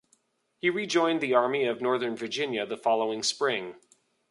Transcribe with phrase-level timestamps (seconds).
[0.57, 3.75] He rejoined the Army of Northern Virginia the following Spring.